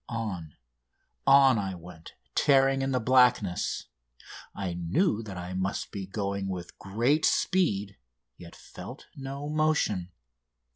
On, 0.09 0.55
on 1.27 1.59
I 1.59 1.75
went 1.75 2.13
tearing 2.33 2.81
in 2.81 2.89
the 2.91 2.99
blackness. 2.99 3.85
I 4.55 4.73
knew 4.73 5.21
that 5.21 5.37
I 5.37 5.53
must 5.53 5.91
be 5.91 6.07
going 6.07 6.47
with 6.47 6.75
great 6.79 7.23
speed, 7.23 7.97
yet 8.35 8.55
felt 8.55 9.05
no 9.15 9.47
motion. 9.47 10.11